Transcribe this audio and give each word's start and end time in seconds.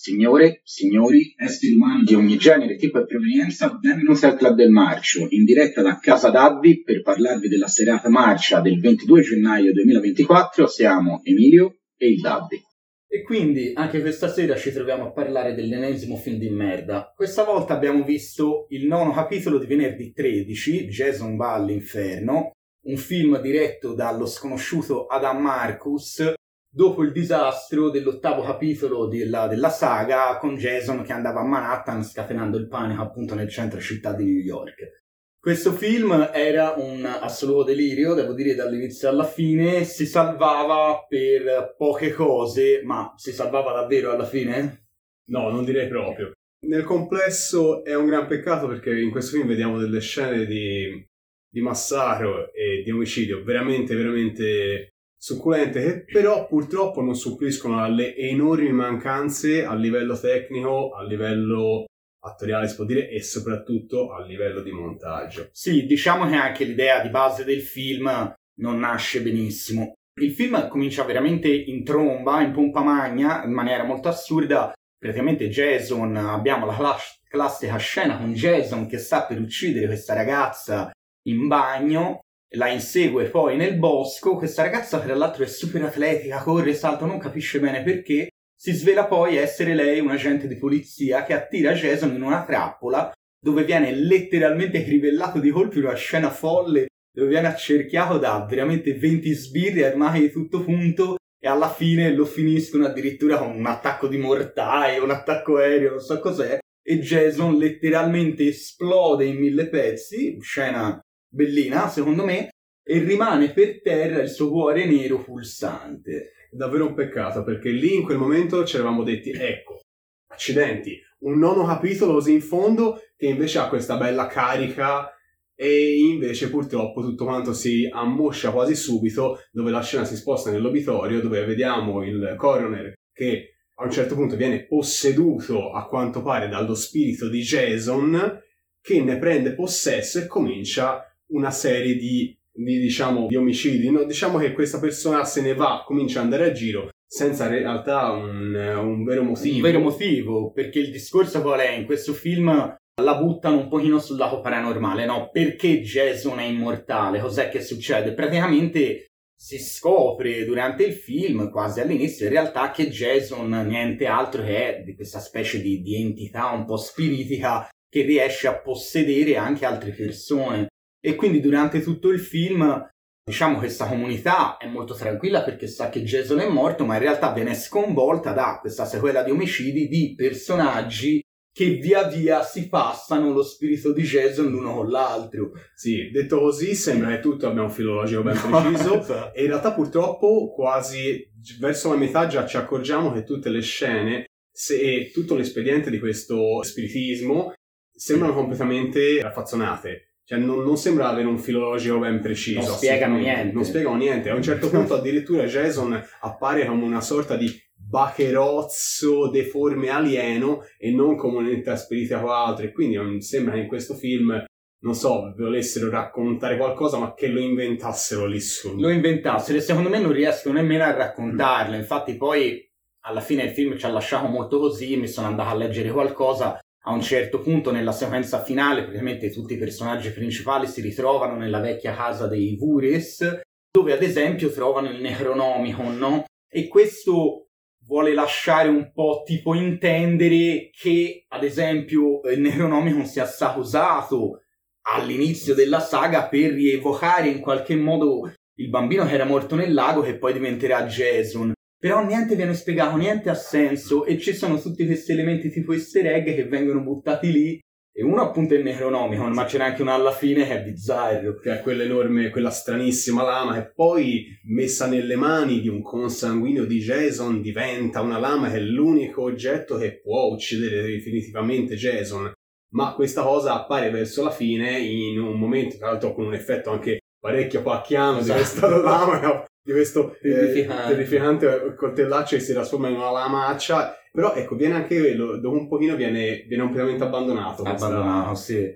Signore, 0.00 0.60
signori, 0.62 1.34
esseri 1.36 1.74
umani 1.74 2.04
di 2.04 2.14
ogni 2.14 2.36
genere, 2.36 2.76
tipo 2.76 3.00
e 3.00 3.04
provenienza, 3.04 3.68
benvenuti 3.80 4.24
al 4.26 4.36
Club 4.36 4.54
del 4.54 4.70
Marcio, 4.70 5.26
in 5.28 5.44
diretta 5.44 5.82
da 5.82 5.98
Casa 5.98 6.30
d'Addi 6.30 6.84
per 6.84 7.02
parlarvi 7.02 7.48
della 7.48 7.66
serata 7.66 8.08
marcia 8.08 8.60
del 8.60 8.78
22 8.78 9.22
gennaio 9.22 9.72
2024. 9.72 10.68
Siamo 10.68 11.20
Emilio 11.24 11.80
e 11.96 12.10
il 12.10 12.20
Daddi. 12.20 12.62
E 13.08 13.24
quindi 13.24 13.72
anche 13.74 14.00
questa 14.00 14.28
sera 14.28 14.54
ci 14.54 14.70
troviamo 14.70 15.06
a 15.06 15.10
parlare 15.10 15.56
dell'ennesimo 15.56 16.14
film 16.14 16.38
di 16.38 16.50
merda. 16.50 17.12
Questa 17.12 17.42
volta 17.42 17.74
abbiamo 17.74 18.04
visto 18.04 18.66
il 18.68 18.86
nono 18.86 19.10
capitolo 19.10 19.58
di 19.58 19.66
venerdì 19.66 20.12
13, 20.12 20.86
Jason 20.86 21.34
va 21.34 21.54
all'inferno, 21.54 22.52
un 22.82 22.96
film 22.96 23.40
diretto 23.40 23.94
dallo 23.94 24.26
sconosciuto 24.26 25.06
Adam 25.06 25.42
Marcus, 25.42 26.36
dopo 26.70 27.02
il 27.02 27.12
disastro 27.12 27.90
dell'ottavo 27.90 28.42
capitolo 28.42 29.06
della, 29.06 29.46
della, 29.46 29.70
saga 29.70 30.36
con 30.38 30.56
Jason 30.56 31.02
che 31.02 31.12
andava 31.12 31.40
a 31.40 31.44
Manhattan 31.44 32.04
scatenando 32.04 32.58
il 32.58 32.68
panico 32.68 33.02
appunto 33.02 33.34
nel 33.34 33.48
centro 33.48 33.80
città 33.80 34.12
di 34.12 34.24
New 34.24 34.42
York. 34.42 35.04
Questo 35.40 35.72
film 35.72 36.30
era 36.32 36.74
un 36.76 37.04
assoluto 37.04 37.62
delirio, 37.62 38.14
devo 38.14 38.34
dire 38.34 38.54
dall'inizio 38.54 39.08
alla 39.08 39.24
fine, 39.24 39.84
si 39.84 40.04
salvava 40.04 41.06
per 41.08 41.74
poche 41.76 42.12
cose, 42.12 42.82
ma 42.84 43.14
si 43.16 43.32
salvava 43.32 43.72
davvero 43.72 44.10
alla 44.10 44.26
fine? 44.26 44.88
No, 45.30 45.48
non 45.48 45.64
direi 45.64 45.88
proprio. 45.88 46.32
Nel 46.66 46.82
complesso 46.82 47.84
è 47.84 47.94
un 47.94 48.06
gran 48.06 48.26
peccato 48.26 48.66
perché 48.66 48.98
in 48.98 49.10
questo 49.10 49.36
film 49.36 49.46
vediamo 49.46 49.78
delle 49.78 50.00
scene 50.00 50.44
di, 50.44 51.06
di 51.48 51.60
massacro 51.60 52.52
e 52.52 52.82
di 52.82 52.90
omicidio 52.90 53.44
veramente, 53.44 53.94
veramente 53.94 54.88
succulente 55.18 55.82
che 55.82 56.04
però 56.04 56.46
purtroppo 56.46 57.02
non 57.02 57.16
suppliscono 57.16 57.82
alle 57.82 58.16
enormi 58.16 58.70
mancanze 58.70 59.64
a 59.64 59.74
livello 59.74 60.18
tecnico, 60.18 60.92
a 60.92 61.02
livello 61.02 61.86
attoriale 62.20 62.68
si 62.68 62.76
può 62.76 62.84
dire 62.84 63.08
e 63.10 63.22
soprattutto 63.22 64.12
a 64.12 64.24
livello 64.24 64.62
di 64.62 64.70
montaggio. 64.70 65.48
Sì, 65.52 65.86
diciamo 65.86 66.28
che 66.28 66.34
anche 66.34 66.64
l'idea 66.64 67.00
di 67.00 67.10
base 67.10 67.44
del 67.44 67.62
film 67.62 68.32
non 68.60 68.78
nasce 68.78 69.20
benissimo. 69.22 69.94
Il 70.20 70.32
film 70.32 70.68
comincia 70.68 71.04
veramente 71.04 71.48
in 71.48 71.84
tromba, 71.84 72.40
in 72.40 72.52
pompa 72.52 72.82
magna, 72.82 73.44
in 73.44 73.52
maniera 73.52 73.84
molto 73.84 74.08
assurda. 74.08 74.72
Praticamente 74.98 75.48
Jason, 75.48 76.16
abbiamo 76.16 76.66
la 76.66 76.74
class- 76.74 77.20
classica 77.28 77.76
scena 77.76 78.18
con 78.18 78.32
Jason 78.32 78.88
che 78.88 78.98
sta 78.98 79.24
per 79.24 79.40
uccidere 79.40 79.86
questa 79.86 80.14
ragazza 80.14 80.90
in 81.28 81.46
bagno 81.46 82.20
la 82.56 82.68
insegue 82.68 83.26
poi 83.26 83.56
nel 83.56 83.76
bosco. 83.76 84.36
Questa 84.36 84.62
ragazza, 84.62 85.00
tra 85.00 85.14
l'altro, 85.14 85.44
è 85.44 85.46
super 85.46 85.82
atletica, 85.82 86.42
corre, 86.42 86.74
salta, 86.74 87.04
non 87.04 87.18
capisce 87.18 87.60
bene 87.60 87.82
perché. 87.82 88.28
Si 88.56 88.72
svela 88.72 89.04
poi 89.04 89.36
essere 89.36 89.74
lei 89.74 90.00
un 90.00 90.10
agente 90.10 90.48
di 90.48 90.56
polizia 90.56 91.24
che 91.24 91.32
attira 91.32 91.74
Jason 91.74 92.14
in 92.14 92.22
una 92.22 92.44
trappola 92.44 93.12
dove 93.40 93.62
viene 93.62 93.92
letteralmente 93.92 94.82
crivellato 94.82 95.38
di 95.38 95.50
colpi, 95.50 95.78
una 95.78 95.94
scena 95.94 96.30
folle 96.30 96.88
dove 97.12 97.28
viene 97.28 97.46
accerchiato 97.46 98.18
da 98.18 98.44
veramente 98.48 98.94
20 98.94 99.32
sbirri 99.32 99.84
armati 99.84 100.20
di 100.20 100.30
tutto 100.30 100.62
punto 100.62 101.16
e 101.40 101.48
alla 101.48 101.70
fine 101.70 102.12
lo 102.12 102.24
finiscono 102.24 102.86
addirittura 102.86 103.38
con 103.38 103.50
un 103.50 103.66
attacco 103.66 104.08
di 104.08 104.18
mortaio, 104.18 105.04
un 105.04 105.10
attacco 105.10 105.56
aereo, 105.56 105.90
non 105.90 106.00
so 106.00 106.18
cos'è, 106.18 106.58
e 106.82 106.98
Jason 106.98 107.56
letteralmente 107.56 108.48
esplode 108.48 109.24
in 109.24 109.36
mille 109.36 109.68
pezzi, 109.68 110.36
scena 110.40 111.00
bellina, 111.28 111.88
secondo 111.88 112.24
me, 112.24 112.50
e 112.82 112.98
rimane 113.00 113.52
per 113.52 113.82
terra 113.82 114.22
il 114.22 114.30
suo 114.30 114.48
cuore 114.50 114.86
nero 114.86 115.22
pulsante. 115.22 116.32
Davvero 116.50 116.86
un 116.86 116.94
peccato, 116.94 117.44
perché 117.44 117.70
lì 117.70 117.94
in 117.94 118.02
quel 118.02 118.18
momento 118.18 118.64
ci 118.64 118.76
eravamo 118.76 119.02
detti, 119.02 119.30
ecco, 119.30 119.80
accidenti, 120.28 120.98
un 121.20 121.38
nono 121.38 121.64
capitolo 121.64 122.14
così 122.14 122.32
in 122.32 122.40
fondo 122.40 123.02
che 123.16 123.26
invece 123.26 123.58
ha 123.58 123.68
questa 123.68 123.96
bella 123.96 124.26
carica 124.26 125.12
e 125.54 125.98
invece 125.98 126.48
purtroppo 126.50 127.02
tutto 127.02 127.24
quanto 127.24 127.52
si 127.52 127.88
ammoscia 127.90 128.52
quasi 128.52 128.76
subito 128.76 129.40
dove 129.50 129.72
la 129.72 129.82
scena 129.82 130.04
si 130.04 130.14
sposta 130.14 130.52
nell'obitorio 130.52 131.20
dove 131.20 131.44
vediamo 131.44 132.04
il 132.04 132.34
coroner 132.36 132.92
che 133.12 133.54
a 133.74 133.84
un 133.84 133.90
certo 133.90 134.14
punto 134.14 134.36
viene 134.36 134.66
posseduto 134.66 135.72
a 135.72 135.88
quanto 135.88 136.22
pare 136.22 136.46
dallo 136.48 136.76
spirito 136.76 137.28
di 137.28 137.40
Jason 137.40 138.40
che 138.80 139.02
ne 139.02 139.18
prende 139.18 139.54
possesso 139.54 140.20
e 140.20 140.26
comincia 140.26 141.07
una 141.32 141.50
serie 141.50 141.96
di, 141.96 142.36
di, 142.52 142.78
diciamo, 142.78 143.26
di 143.26 143.36
omicidi. 143.36 143.90
No, 143.90 144.04
diciamo 144.04 144.38
che 144.38 144.52
questa 144.52 144.78
persona 144.78 145.24
se 145.24 145.40
ne 145.40 145.54
va, 145.54 145.82
comincia 145.86 146.18
ad 146.18 146.24
andare 146.24 146.50
a 146.50 146.52
giro 146.52 146.90
senza 147.10 147.46
in 147.46 147.52
realtà 147.52 148.10
un, 148.10 148.54
un 148.54 149.04
vero 149.04 149.22
motivo. 149.22 149.56
Un 149.56 149.62
vero 149.62 149.80
motivo, 149.80 150.52
perché 150.52 150.78
il 150.78 150.90
discorso 150.90 151.40
qual 151.40 151.60
è? 151.60 151.70
In 151.70 151.86
questo 151.86 152.12
film 152.12 152.76
la 153.00 153.14
buttano 153.16 153.58
un 153.58 153.68
pochino 153.68 153.98
sul 153.98 154.18
lato 154.18 154.40
paranormale, 154.40 155.06
no? 155.06 155.30
Perché 155.30 155.80
Jason 155.80 156.38
è 156.38 156.44
immortale? 156.44 157.20
Cos'è 157.20 157.48
che 157.48 157.62
succede? 157.62 158.12
Praticamente 158.12 159.06
si 159.34 159.58
scopre 159.58 160.44
durante 160.44 160.82
il 160.82 160.94
film, 160.94 161.48
quasi 161.50 161.80
all'inizio, 161.80 162.26
in 162.26 162.32
realtà 162.32 162.72
che 162.72 162.88
Jason 162.88 163.48
niente 163.66 164.06
altro 164.06 164.42
che 164.42 164.78
è 164.78 164.82
di 164.82 164.94
questa 164.94 165.20
specie 165.20 165.62
di, 165.62 165.80
di 165.80 165.94
entità 165.94 166.50
un 166.50 166.64
po' 166.64 166.76
spiritica 166.76 167.68
che 167.88 168.02
riesce 168.02 168.48
a 168.48 168.60
possedere 168.60 169.36
anche 169.36 169.64
altre 169.64 169.92
persone. 169.92 170.66
E 171.00 171.14
quindi 171.14 171.40
durante 171.40 171.80
tutto 171.80 172.08
il 172.10 172.20
film, 172.20 172.86
diciamo, 173.24 173.58
questa 173.58 173.86
comunità 173.86 174.56
è 174.56 174.66
molto 174.66 174.94
tranquilla 174.94 175.42
perché 175.42 175.66
sa 175.66 175.88
che 175.88 176.02
Jason 176.02 176.40
è 176.40 176.48
morto, 176.48 176.84
ma 176.84 176.94
in 176.94 177.00
realtà 177.00 177.32
viene 177.32 177.54
sconvolta 177.54 178.32
da 178.32 178.58
questa 178.60 178.84
sequela 178.84 179.22
di 179.22 179.30
omicidi 179.30 179.88
di 179.88 180.14
personaggi 180.16 181.22
che 181.58 181.70
via 181.70 182.04
via 182.04 182.44
si 182.44 182.68
passano 182.68 183.32
lo 183.32 183.42
spirito 183.42 183.92
di 183.92 184.02
Jason 184.02 184.48
l'uno 184.48 184.76
con 184.76 184.90
l'altro. 184.90 185.50
Sì, 185.74 186.08
detto 186.10 186.38
così 186.38 186.76
sembra 186.76 187.08
che 187.08 187.20
tutto 187.20 187.48
abbia 187.48 187.62
un 187.62 187.70
filologico 187.70 188.22
ben 188.22 188.38
preciso 188.40 189.00
esatto. 189.00 189.34
e 189.34 189.40
in 189.42 189.48
realtà 189.48 189.72
purtroppo 189.72 190.52
quasi 190.54 191.28
verso 191.58 191.90
la 191.90 191.96
metà 191.96 192.28
già 192.28 192.46
ci 192.46 192.56
accorgiamo 192.56 193.12
che 193.12 193.24
tutte 193.24 193.48
le 193.48 193.60
scene 193.60 194.26
e 194.70 195.10
tutto 195.12 195.34
l'espediente 195.34 195.90
di 195.90 195.98
questo 195.98 196.62
spiritismo 196.62 197.54
sembrano 197.92 198.34
completamente 198.34 199.20
raffazzonate. 199.20 200.07
Cioè, 200.28 200.38
non, 200.38 200.62
non, 200.62 200.76
sembra 200.76 201.08
avere 201.08 201.26
un 201.26 201.38
filologico 201.38 202.00
ben 202.00 202.20
preciso. 202.20 202.60
Non 202.60 202.76
spiegano 202.76 203.16
niente. 203.16 203.54
Non 203.54 203.64
spiegano 203.64 203.96
niente. 203.96 204.28
A 204.28 204.34
un 204.34 204.42
certo 204.42 204.68
punto, 204.68 204.92
addirittura, 204.92 205.44
Jason 205.44 205.98
appare 206.20 206.66
come 206.66 206.84
una 206.84 207.00
sorta 207.00 207.34
di 207.34 207.50
bacherozzo 207.74 209.30
deforme 209.30 209.88
alieno 209.88 210.66
e 210.76 210.90
non 210.90 211.16
come 211.16 211.38
un'entità 211.38 211.76
spirita 211.76 212.22
o 212.22 212.30
altro. 212.30 212.66
E 212.66 212.72
quindi 212.72 213.22
sembra 213.22 213.54
che 213.54 213.60
in 213.60 213.68
questo 213.68 213.94
film, 213.94 214.44
non 214.80 214.94
so, 214.94 215.32
volessero 215.34 215.88
raccontare 215.88 216.58
qualcosa, 216.58 216.98
ma 216.98 217.14
che 217.14 217.28
lo 217.28 217.40
inventassero 217.40 218.26
lì 218.26 218.40
su. 218.40 218.78
Lo 218.78 218.90
inventassero 218.90 219.56
e 219.56 219.62
secondo 219.62 219.88
me 219.88 219.98
non 219.98 220.12
riescono 220.12 220.60
nemmeno 220.60 220.84
a 220.84 220.92
raccontarlo. 220.94 221.74
Infatti, 221.74 222.18
poi 222.18 222.70
alla 223.06 223.22
fine 223.22 223.44
il 223.44 223.52
film 223.52 223.78
ci 223.78 223.86
ha 223.86 223.90
lasciato 223.90 224.26
molto 224.26 224.58
così. 224.58 224.94
Mi 224.98 225.08
sono 225.08 225.26
andato 225.26 225.48
a 225.48 225.54
leggere 225.54 225.90
qualcosa 225.90 226.60
a 226.88 226.92
un 226.92 227.02
certo 227.02 227.40
punto 227.40 227.70
nella 227.70 227.92
sequenza 227.92 228.42
finale 228.42 228.82
praticamente 228.82 229.30
tutti 229.30 229.52
i 229.52 229.58
personaggi 229.58 230.10
principali 230.10 230.66
si 230.66 230.80
ritrovano 230.80 231.36
nella 231.36 231.60
vecchia 231.60 231.94
casa 231.94 232.26
dei 232.26 232.56
Vures 232.56 233.42
dove 233.70 233.92
ad 233.92 234.02
esempio 234.02 234.50
trovano 234.50 234.88
il 234.88 235.00
Necronomicon 235.00 235.98
no? 235.98 236.24
e 236.50 236.66
questo 236.66 237.48
vuole 237.84 238.14
lasciare 238.14 238.68
un 238.68 238.90
po' 238.92 239.22
tipo 239.24 239.54
intendere 239.54 240.70
che 240.72 241.26
ad 241.28 241.44
esempio 241.44 242.22
il 242.22 242.40
Necronomicon 242.40 243.04
sia 243.04 243.26
stato 243.26 243.60
usato 243.60 244.40
all'inizio 244.88 245.54
della 245.54 245.80
saga 245.80 246.26
per 246.26 246.52
rievocare 246.52 247.28
in 247.28 247.40
qualche 247.40 247.76
modo 247.76 248.32
il 248.54 248.68
bambino 248.70 249.04
che 249.04 249.12
era 249.12 249.24
morto 249.24 249.56
nel 249.56 249.74
lago 249.74 250.00
che 250.00 250.16
poi 250.16 250.32
diventerà 250.32 250.84
Jason 250.84 251.52
però 251.78 252.04
niente 252.04 252.34
viene 252.34 252.54
spiegato, 252.54 252.96
niente 252.96 253.30
ha 253.30 253.34
senso 253.34 254.04
e 254.04 254.18
ci 254.18 254.34
sono 254.34 254.60
tutti 254.60 254.84
questi 254.84 255.12
elementi 255.12 255.50
tipo 255.50 255.72
easter 255.72 256.06
egg 256.06 256.34
che 256.34 256.44
vengono 256.44 256.82
buttati 256.82 257.30
lì 257.30 257.60
e 257.98 258.04
uno 258.04 258.22
appunto 258.22 258.54
è 258.54 258.58
il 258.58 258.62
Necronomicon, 258.62 259.32
ma 259.32 259.44
c'è 259.44 259.60
anche 259.60 259.82
uno 259.82 259.92
alla 259.92 260.12
fine 260.12 260.46
che 260.46 260.60
è 260.60 260.62
bizzarro. 260.62 261.40
Che 261.40 261.52
è 261.52 261.62
quell'enorme, 261.62 262.30
quella 262.30 262.50
stranissima 262.50 263.24
lama 263.24 263.54
che 263.54 263.72
poi 263.74 264.38
messa 264.44 264.86
nelle 264.86 265.16
mani 265.16 265.60
di 265.60 265.66
un 265.66 265.82
consanguineo 265.82 266.64
di 266.64 266.78
Jason 266.78 267.40
diventa 267.40 268.00
una 268.00 268.20
lama 268.20 268.50
che 268.50 268.58
è 268.58 268.60
l'unico 268.60 269.22
oggetto 269.22 269.78
che 269.78 270.00
può 270.00 270.26
uccidere 270.26 270.82
definitivamente 270.82 271.74
Jason. 271.74 272.32
Ma 272.74 272.94
questa 272.94 273.22
cosa 273.22 273.54
appare 273.54 273.90
verso 273.90 274.22
la 274.22 274.30
fine 274.30 274.78
in 274.78 275.18
un 275.18 275.36
momento, 275.36 275.76
tra 275.76 275.88
l'altro 275.88 276.14
con 276.14 276.26
un 276.26 276.34
effetto 276.34 276.70
anche 276.70 277.00
parecchio 277.18 277.62
pacchiano 277.62 278.18
esatto. 278.18 278.38
di 278.38 278.44
questa 278.44 278.76
lama 278.76 279.44
di 279.68 279.74
questo 279.74 280.16
terrificante, 280.18 280.82
eh, 280.82 280.88
terrificante 280.88 281.74
coltellaccio 281.76 282.36
che 282.36 282.42
si 282.42 282.54
trasforma 282.54 282.88
in 282.88 282.96
una 282.96 283.10
lamaccia. 283.10 283.94
Però 284.10 284.32
ecco, 284.32 284.56
viene 284.56 284.76
anche 284.76 284.98
quello, 284.98 285.36
dopo 285.36 285.58
un 285.58 285.68
pochino 285.68 285.94
viene, 285.94 286.44
viene 286.48 286.62
completamente 286.62 287.04
abbandonato. 287.04 287.62
Abbandonato, 287.62 288.34
sì. 288.34 288.66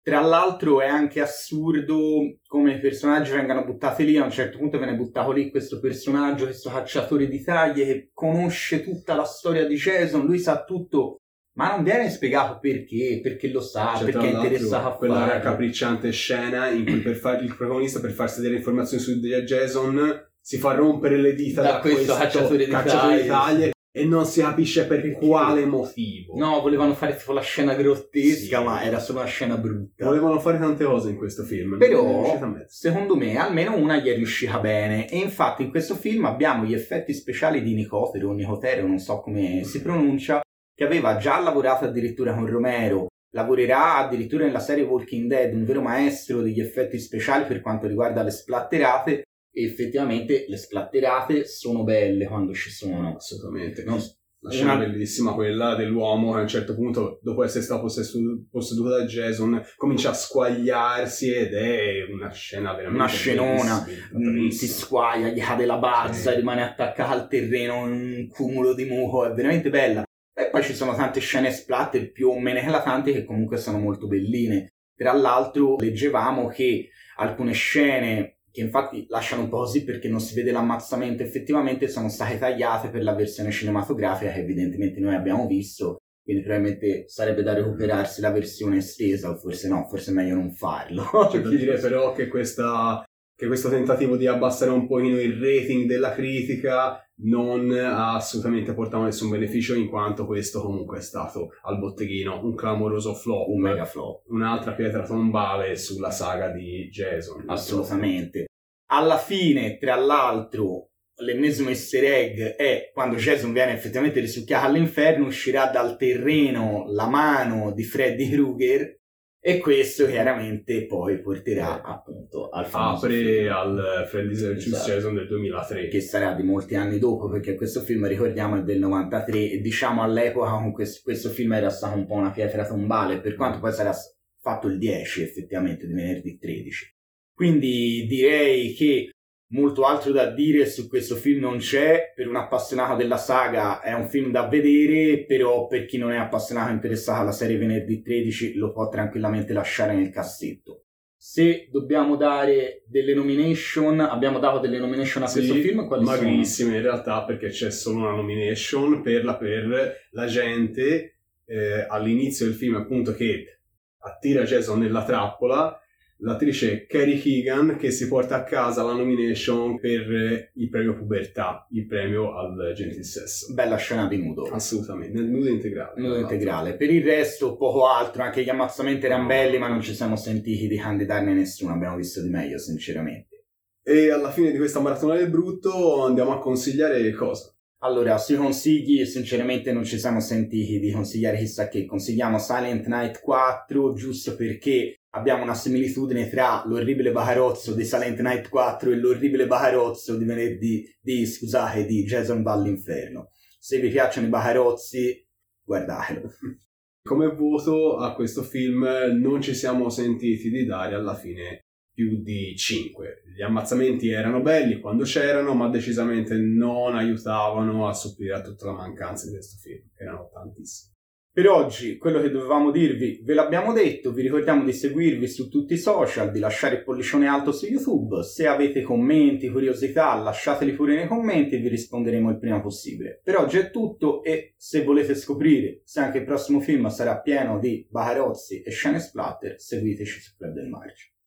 Tra 0.00 0.20
l'altro 0.20 0.80
è 0.80 0.86
anche 0.86 1.20
assurdo 1.20 2.38
come 2.46 2.74
i 2.74 2.78
personaggi 2.78 3.32
vengano 3.32 3.64
buttati 3.64 4.04
lì, 4.04 4.16
a 4.16 4.24
un 4.24 4.30
certo 4.30 4.58
punto 4.58 4.78
viene 4.78 4.94
buttato 4.94 5.32
lì 5.32 5.50
questo 5.50 5.80
personaggio, 5.80 6.44
questo 6.44 6.70
cacciatore 6.70 7.26
di 7.26 7.42
taglie 7.42 7.84
che 7.84 8.10
conosce 8.14 8.84
tutta 8.84 9.16
la 9.16 9.24
storia 9.24 9.66
di 9.66 9.74
Jason, 9.74 10.24
lui 10.24 10.38
sa 10.38 10.62
tutto, 10.64 11.16
ma 11.58 11.74
non 11.74 11.82
viene 11.82 12.08
spiegato 12.08 12.58
perché, 12.60 13.18
perché 13.20 13.50
lo 13.50 13.60
sa, 13.60 13.94
C'è 13.98 14.04
perché 14.04 14.30
è 14.30 14.34
interessato 14.34 14.86
a 14.86 14.96
quella 14.96 15.14
farlo. 15.14 15.32
raccapricciante 15.32 16.12
scena 16.12 16.70
in 16.70 16.86
cui 16.86 17.00
per 17.00 17.16
far, 17.16 17.42
il 17.42 17.54
protagonista 17.54 18.00
per 18.00 18.12
farsi 18.12 18.40
delle 18.40 18.56
informazioni 18.56 19.02
su 19.02 19.18
Jason 19.18 20.26
si 20.48 20.56
fa 20.56 20.72
rompere 20.72 21.18
le 21.18 21.34
dita 21.34 21.60
Da 21.60 21.72
da, 21.72 21.80
questo 21.80 22.14
cacciatore 22.14 22.64
di 22.64 23.26
taglie, 23.26 23.72
e 23.92 24.04
non 24.06 24.24
si 24.24 24.40
capisce 24.40 24.86
per 24.86 25.10
quale 25.10 25.66
motivo. 25.66 26.38
No, 26.38 26.62
volevano 26.62 26.94
fare 26.94 27.16
tipo 27.16 27.34
la 27.34 27.42
scena 27.42 27.74
grottesca, 27.74 28.58
Sì. 28.58 28.64
ma 28.64 28.82
era 28.82 28.98
solo 28.98 29.18
una 29.18 29.28
scena 29.28 29.58
brutta. 29.58 30.06
Volevano 30.06 30.40
fare 30.40 30.58
tante 30.58 30.86
cose 30.86 31.10
in 31.10 31.18
questo 31.18 31.42
film. 31.42 31.76
Però, 31.76 32.38
secondo 32.66 33.14
me, 33.14 33.36
almeno 33.36 33.76
una 33.76 33.98
gli 33.98 34.08
è 34.08 34.14
riuscita 34.14 34.58
bene. 34.58 35.06
E 35.10 35.18
infatti 35.18 35.64
in 35.64 35.68
questo 35.68 35.94
film 35.94 36.24
abbiamo 36.24 36.64
gli 36.64 36.72
effetti 36.72 37.12
speciali 37.12 37.60
di 37.62 37.74
Nicotero, 37.74 38.30
o 38.30 38.32
Nicotero, 38.32 38.86
non 38.86 38.98
so 38.98 39.20
come 39.20 39.64
si 39.64 39.82
pronuncia, 39.82 40.40
che 40.74 40.84
aveva 40.84 41.18
già 41.18 41.38
lavorato 41.40 41.84
addirittura 41.84 42.32
con 42.32 42.46
Romero, 42.46 43.08
lavorerà 43.34 43.96
addirittura 43.96 44.46
nella 44.46 44.60
serie 44.60 44.84
Walking 44.84 45.28
Dead, 45.28 45.52
un 45.52 45.66
vero 45.66 45.82
maestro 45.82 46.40
degli 46.40 46.60
effetti 46.60 46.98
speciali 46.98 47.44
per 47.44 47.60
quanto 47.60 47.86
riguarda 47.86 48.22
le 48.22 48.30
splatterate. 48.30 49.24
E 49.50 49.64
effettivamente 49.64 50.44
le 50.48 50.56
splatterate 50.56 51.44
sono 51.46 51.82
belle 51.84 52.26
quando 52.26 52.52
ci 52.54 52.70
sono. 52.70 53.16
Assolutamente. 53.16 53.82
Non- 53.84 54.00
La 54.40 54.50
scena 54.52 54.74
una- 54.74 54.84
bellissima, 54.86 55.32
quella 55.34 55.74
dell'uomo 55.74 56.30
che 56.32 56.38
a 56.38 56.42
un 56.42 56.46
certo 56.48 56.76
punto, 56.76 57.18
dopo 57.22 57.42
essere 57.42 57.64
stato 57.64 57.80
possesso- 57.80 58.20
posseduto 58.48 58.90
da 58.90 59.04
Jason, 59.04 59.60
comincia 59.76 60.10
a 60.10 60.14
squagliarsi 60.14 61.32
ed 61.32 61.54
è 61.54 62.04
una 62.08 62.30
scena 62.30 62.70
veramente 62.72 62.98
Una 63.02 63.08
scenona. 63.08 63.80
Mm, 63.84 63.88
si 63.88 64.16
bellissima. 64.16 64.72
squaglia, 64.76 65.28
gli 65.28 65.40
cade 65.40 65.66
la 65.66 65.78
bazza, 65.78 66.30
Sì. 66.30 66.36
rimane 66.36 66.62
attaccata 66.62 67.10
al 67.10 67.26
terreno 67.26 67.86
in 67.86 67.92
un 67.92 68.28
cumulo 68.28 68.74
di 68.74 68.84
muco, 68.84 69.26
è 69.26 69.32
veramente 69.32 69.70
bella. 69.70 70.04
E 70.32 70.50
poi 70.50 70.62
ci 70.62 70.72
sono 70.72 70.94
tante 70.94 71.18
scene 71.18 71.50
splatter 71.50 72.12
più 72.12 72.28
o 72.28 72.38
meno 72.38 72.60
eclatanti 72.60 73.12
che 73.12 73.24
comunque 73.24 73.56
sono 73.56 73.78
molto 73.78 74.06
belline. 74.06 74.68
Tra 74.94 75.12
l'altro 75.14 75.74
leggevamo 75.80 76.46
che 76.46 76.90
alcune 77.16 77.52
scene 77.52 78.37
che 78.58 78.64
infatti 78.64 79.06
lasciano 79.08 79.42
un 79.42 79.48
po' 79.48 79.58
così 79.58 79.84
perché 79.84 80.08
non 80.08 80.20
si 80.20 80.34
vede 80.34 80.50
l'ammazzamento 80.50 81.22
effettivamente 81.22 81.88
sono 81.88 82.08
state 82.08 82.38
tagliate 82.38 82.88
per 82.88 83.02
la 83.02 83.14
versione 83.14 83.50
cinematografica 83.50 84.32
che 84.32 84.40
evidentemente 84.40 84.98
noi 85.00 85.14
abbiamo 85.14 85.46
visto 85.46 85.98
quindi 86.28 86.44
probabilmente 86.44 87.08
sarebbe 87.08 87.42
da 87.42 87.54
recuperarsi 87.54 88.20
la 88.20 88.30
versione 88.30 88.78
estesa 88.78 89.30
o 89.30 89.36
forse 89.36 89.66
no, 89.66 89.86
forse 89.88 90.10
è 90.10 90.14
meglio 90.14 90.34
non 90.34 90.52
farlo. 90.52 91.04
C'è 91.30 91.40
da 91.40 91.48
dire 91.48 91.78
però 91.78 92.12
che, 92.12 92.28
questa, 92.28 93.02
che 93.34 93.46
questo 93.46 93.70
tentativo 93.70 94.14
di 94.18 94.26
abbassare 94.26 94.70
un 94.70 94.86
pochino 94.86 95.18
il 95.18 95.40
rating 95.40 95.86
della 95.86 96.12
critica 96.12 97.02
non 97.20 97.70
ha 97.70 98.14
assolutamente 98.14 98.74
portato 98.74 99.04
nessun 99.04 99.30
beneficio 99.30 99.74
in 99.74 99.88
quanto 99.88 100.26
questo 100.26 100.60
comunque 100.60 100.98
è 100.98 101.00
stato 101.00 101.48
al 101.62 101.78
botteghino 101.78 102.44
un 102.44 102.54
clamoroso 102.54 103.14
flop, 103.14 103.48
un 103.48 103.62
mega 103.62 103.86
flop. 103.86 104.24
un'altra 104.26 104.72
pietra 104.72 105.04
tombale 105.04 105.76
sulla 105.76 106.10
saga 106.10 106.50
di 106.50 106.90
Jason. 106.90 107.44
Assolutamente. 107.46 108.47
Alla 108.90 109.18
fine, 109.18 109.76
tra 109.76 109.96
l'altro, 109.96 110.92
l'ennesimo 111.16 111.68
easter 111.68 112.04
egg 112.04 112.38
è 112.56 112.90
quando 112.92 113.16
Jason 113.16 113.52
viene 113.52 113.72
effettivamente 113.72 114.20
risucchiato 114.20 114.66
all'inferno, 114.66 115.26
uscirà 115.26 115.66
dal 115.66 115.96
terreno 115.96 116.84
la 116.88 117.06
mano 117.06 117.72
di 117.72 117.82
Freddy 117.82 118.30
Krueger 118.30 118.96
e 119.40 119.58
questo 119.58 120.06
chiaramente 120.06 120.86
poi 120.86 121.20
porterà 121.20 121.82
appunto 121.82 122.48
al 122.48 122.66
famoso 122.66 123.06
Apre 123.06 123.18
film, 123.18 123.52
al 123.52 124.06
Freddy's 124.08 124.54
vs. 124.54 124.66
Esatto. 124.66 124.90
Jason 124.90 125.14
del 125.14 125.26
2003. 125.28 125.88
che 125.88 126.00
sarà 126.00 126.34
di 126.34 126.42
molti 126.42 126.74
anni 126.74 126.98
dopo 126.98 127.28
perché 127.28 127.54
questo 127.54 127.82
film 127.82 128.06
ricordiamo 128.06 128.58
è 128.58 128.62
del 128.62 128.78
93 128.78 129.50
e 129.50 129.60
diciamo 129.60 130.02
all'epoca 130.02 130.50
con 130.50 130.72
questo, 130.72 131.00
questo 131.04 131.28
film 131.28 131.52
era 131.52 131.70
stato 131.70 131.96
un 131.96 132.06
po' 132.06 132.14
una 132.14 132.32
pietra 132.32 132.66
tombale 132.66 133.20
per 133.20 133.36
quanto 133.36 133.60
poi 133.60 133.72
sarà 133.72 133.94
fatto 134.40 134.66
il 134.66 134.78
10 134.78 135.22
effettivamente 135.22 135.86
di 135.86 135.92
venerdì 135.92 136.36
13 136.36 136.96
quindi 137.38 138.04
direi 138.08 138.74
che 138.74 139.12
molto 139.52 139.84
altro 139.84 140.10
da 140.10 140.28
dire 140.28 140.66
su 140.66 140.88
questo 140.88 141.14
film 141.14 141.38
non 141.38 141.58
c'è. 141.58 142.12
Per 142.12 142.26
un 142.26 142.34
appassionato 142.34 142.96
della 142.96 143.16
saga 143.16 143.80
è 143.80 143.92
un 143.94 144.08
film 144.08 144.32
da 144.32 144.48
vedere 144.48 145.24
però 145.24 145.68
per 145.68 145.86
chi 145.86 145.98
non 145.98 146.10
è 146.10 146.16
appassionato 146.16 146.70
e 146.70 146.72
interessato 146.72 147.20
alla 147.20 147.30
serie 147.30 147.56
venerdì 147.56 148.02
13 148.02 148.54
lo 148.56 148.72
può 148.72 148.88
tranquillamente 148.88 149.52
lasciare 149.52 149.94
nel 149.94 150.10
cassetto. 150.10 150.86
Se 151.16 151.68
dobbiamo 151.70 152.16
dare 152.16 152.82
delle 152.88 153.14
nomination 153.14 154.00
abbiamo 154.00 154.40
dato 154.40 154.58
delle 154.58 154.80
nomination 154.80 155.22
a 155.22 155.30
questo 155.30 155.54
Sì, 155.54 155.60
film? 155.60 155.86
Quali 155.86 156.04
sono? 156.04 156.16
magrissime 156.16 156.74
in 156.76 156.82
realtà 156.82 157.22
perché 157.22 157.50
c'è 157.50 157.70
solo 157.70 157.98
una 157.98 158.16
nomination 158.16 159.00
per 159.00 159.24
la, 159.24 159.36
per 159.36 160.06
la 160.10 160.26
gente 160.26 161.20
eh, 161.46 161.86
all'inizio 161.88 162.46
del 162.46 162.56
film 162.56 162.74
appunto 162.74 163.14
che 163.14 163.60
attira 163.98 164.42
Jason 164.42 164.80
nella 164.80 165.04
trappola 165.04 165.80
l'attrice 166.20 166.86
Carrie 166.86 167.18
Keegan 167.18 167.76
che 167.76 167.90
si 167.90 168.08
porta 168.08 168.36
a 168.36 168.42
casa 168.42 168.82
la 168.82 168.92
nomination 168.92 169.78
per 169.78 170.12
eh, 170.12 170.50
il 170.54 170.68
premio 170.68 170.94
pubertà 170.94 171.66
il 171.70 171.86
premio 171.86 172.36
al 172.36 172.72
gentil 172.74 173.04
sesso. 173.04 173.52
Bella 173.52 173.76
scena 173.76 174.06
di 174.08 174.18
nudo. 174.18 174.44
Assolutamente 174.44 175.18
nel 175.18 175.28
nudo 175.28 175.48
integrale 175.48 176.00
nudo 176.00 176.18
integrale. 176.18 176.74
Per 176.74 176.90
il 176.90 177.04
resto 177.04 177.56
poco 177.56 177.86
altro 177.86 178.22
anche 178.22 178.42
gli 178.42 178.48
ammazzamenti 178.48 179.06
erano 179.06 179.26
belli 179.26 179.58
ma 179.58 179.68
non 179.68 179.80
ci 179.80 179.94
siamo 179.94 180.16
sentiti 180.16 180.66
di 180.66 180.76
candidarne 180.76 181.32
nessuno 181.32 181.72
abbiamo 181.72 181.96
visto 181.96 182.20
di 182.20 182.28
meglio 182.28 182.58
sinceramente. 182.58 183.44
E 183.82 184.10
alla 184.10 184.30
fine 184.30 184.50
di 184.50 184.58
questa 184.58 184.80
maratona 184.80 185.14
del 185.14 185.30
brutto 185.30 186.04
andiamo 186.04 186.32
a 186.32 186.38
consigliare 186.38 187.10
cosa? 187.12 187.52
Allora, 187.80 188.18
sui 188.18 188.34
consigli, 188.34 189.04
sinceramente 189.06 189.70
non 189.70 189.84
ci 189.84 189.98
siamo 189.98 190.18
sentiti 190.18 190.80
di 190.80 190.90
consigliare 190.90 191.38
chissà 191.38 191.68
che. 191.68 191.86
Consigliamo 191.86 192.38
Silent 192.38 192.86
Night 192.86 193.20
4, 193.20 193.94
giusto 193.94 194.34
perché 194.34 194.97
abbiamo 195.10 195.42
una 195.42 195.54
similitudine 195.54 196.28
tra 196.28 196.64
l'orribile 196.66 197.12
bacarozzo 197.12 197.74
di 197.74 197.84
Silent 197.84 198.20
Night 198.20 198.48
4 198.48 198.90
e 198.90 198.96
l'orribile 198.96 199.46
bacarozzo 199.46 200.16
di 200.16 200.24
venerdì, 200.24 200.84
di, 201.00 201.26
scusate, 201.26 201.86
di 201.86 202.04
Jason 202.04 202.42
va 202.42 202.52
all'inferno. 202.52 203.30
Se 203.58 203.78
vi 203.80 203.88
piacciono 203.88 204.26
i 204.26 204.30
bacarozzi, 204.30 205.26
guardatelo. 205.62 206.30
Come 207.02 207.28
voto 207.34 207.96
a 207.96 208.14
questo 208.14 208.42
film 208.42 208.86
non 209.18 209.40
ci 209.40 209.54
siamo 209.54 209.88
sentiti 209.88 210.50
di 210.50 210.66
dare 210.66 210.94
alla 210.94 211.14
fine 211.14 211.64
più 211.90 212.22
di 212.22 212.54
5. 212.54 213.22
Gli 213.34 213.42
ammazzamenti 213.42 214.10
erano 214.10 214.40
belli 214.40 214.78
quando 214.78 215.04
c'erano, 215.04 215.54
ma 215.54 215.68
decisamente 215.68 216.36
non 216.36 216.94
aiutavano 216.94 217.88
a 217.88 217.94
supplire 217.94 218.34
a 218.34 218.42
tutta 218.42 218.66
la 218.66 218.72
mancanza 218.72 219.26
di 219.26 219.32
questo 219.32 219.56
film, 219.56 219.88
erano 219.96 220.28
tantissimi. 220.32 220.97
Per 221.38 221.48
oggi 221.48 221.98
quello 221.98 222.20
che 222.20 222.32
dovevamo 222.32 222.72
dirvi 222.72 223.20
ve 223.22 223.32
l'abbiamo 223.32 223.72
detto, 223.72 224.12
vi 224.12 224.22
ricordiamo 224.22 224.64
di 224.64 224.72
seguirvi 224.72 225.28
su 225.28 225.48
tutti 225.48 225.74
i 225.74 225.78
social, 225.78 226.32
di 226.32 226.40
lasciare 226.40 226.78
il 226.78 226.82
pollicione 226.82 227.28
alto 227.28 227.52
su 227.52 227.66
YouTube, 227.66 228.24
se 228.24 228.48
avete 228.48 228.82
commenti, 228.82 229.48
curiosità 229.48 230.16
lasciateli 230.16 230.72
pure 230.72 230.96
nei 230.96 231.06
commenti 231.06 231.54
e 231.54 231.58
vi 231.58 231.68
risponderemo 231.68 232.28
il 232.28 232.40
prima 232.40 232.60
possibile. 232.60 233.20
Per 233.22 233.38
oggi 233.38 233.58
è 233.58 233.70
tutto 233.70 234.24
e 234.24 234.54
se 234.56 234.82
volete 234.82 235.14
scoprire 235.14 235.82
se 235.84 236.00
anche 236.00 236.18
il 236.18 236.24
prossimo 236.24 236.58
film 236.58 236.88
sarà 236.88 237.20
pieno 237.20 237.60
di 237.60 237.86
bacarozzi 237.88 238.62
e 238.62 238.72
scene 238.72 238.98
splatter, 238.98 239.60
seguiteci 239.60 240.20
su 240.20 240.34
Club 240.36 240.54
del 240.54 240.66
Marcio. 240.66 241.17